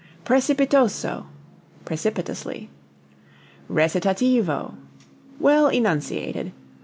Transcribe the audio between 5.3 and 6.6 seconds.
well enunciated.